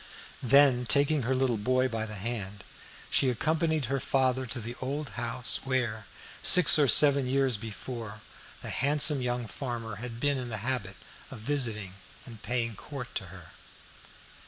Then, 0.41 0.87
taking 0.87 1.21
her 1.21 1.35
little 1.35 1.59
boy 1.59 1.87
by 1.87 2.07
the 2.07 2.15
hand, 2.15 2.63
she 3.11 3.29
accompanied 3.29 3.85
her 3.85 3.99
father 3.99 4.47
to 4.47 4.59
the 4.59 4.73
old 4.81 5.09
house 5.09 5.59
where, 5.63 6.07
six 6.41 6.79
or 6.79 6.87
seven 6.87 7.27
years 7.27 7.55
before, 7.55 8.21
the 8.63 8.71
handsome 8.71 9.21
young 9.21 9.45
farmer 9.45 9.97
had 9.97 10.19
been 10.19 10.39
in 10.39 10.49
the 10.49 10.57
habit 10.65 10.95
of 11.29 11.37
visiting 11.37 11.93
and 12.25 12.41
paying 12.41 12.73
court 12.75 13.13
to 13.13 13.25
her. 13.27 13.49